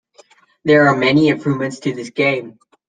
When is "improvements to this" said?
1.27-2.09